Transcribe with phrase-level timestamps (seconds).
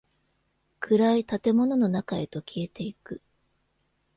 [0.79, 3.21] 暗い建物の中へと消えていく。